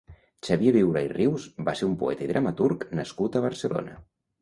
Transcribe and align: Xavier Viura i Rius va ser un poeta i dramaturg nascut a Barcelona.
Xavier 0.45 0.73
Viura 0.77 1.03
i 1.09 1.09
Rius 1.11 1.45
va 1.69 1.77
ser 1.83 1.91
un 1.91 1.95
poeta 2.07 2.29
i 2.29 2.33
dramaturg 2.35 2.91
nascut 3.03 3.39
a 3.43 3.47
Barcelona. 3.49 3.99